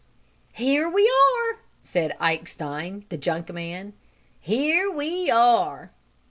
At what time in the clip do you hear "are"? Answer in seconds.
1.07-1.59, 5.29-5.91